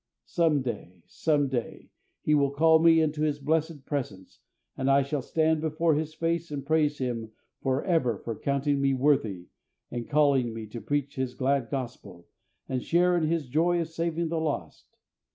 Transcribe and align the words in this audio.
Some 0.25 0.63
day, 0.63 1.03
some 1.05 1.47
day, 1.47 1.91
He 2.23 2.33
will 2.33 2.49
call 2.49 2.79
me 2.79 2.99
into 2.99 3.21
His 3.21 3.37
blessed 3.37 3.85
presence, 3.85 4.39
and 4.75 4.89
I 4.89 5.03
shall 5.03 5.21
stand 5.21 5.61
before 5.61 5.93
His 5.93 6.15
face, 6.15 6.49
and 6.49 6.65
praise 6.65 6.97
Him 6.97 7.33
for 7.61 7.83
ever 7.85 8.17
for 8.17 8.35
counting 8.35 8.81
me 8.81 8.95
worthy, 8.95 9.49
and 9.91 10.09
calling 10.09 10.55
me 10.55 10.65
to 10.65 10.81
preach 10.81 11.17
His 11.17 11.35
glad 11.35 11.69
Gospel, 11.69 12.27
and 12.67 12.81
share 12.81 13.15
in 13.15 13.27
His 13.27 13.47
joy 13.47 13.79
of 13.79 13.89
saving 13.89 14.29
the 14.29 14.39
lost. 14.41 14.97